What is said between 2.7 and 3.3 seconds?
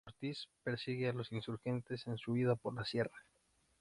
la sierra.